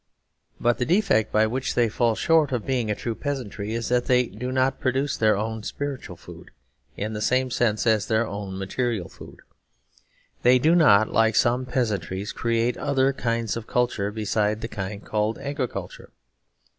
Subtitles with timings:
[0.59, 4.05] But the defect by which they fall short of being a true peasantry is that
[4.05, 6.49] they do not produce their own spiritual food,
[6.97, 9.41] in the same sense as their own material food.
[10.41, 15.37] They do not, like some peasantries, create other kinds of culture besides the kind called
[15.37, 16.09] agriculture.